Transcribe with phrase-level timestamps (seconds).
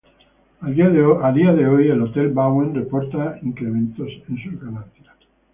[0.61, 5.09] Al día de hoy, el Hotel Bauen reporta incrementos en sus ganancias.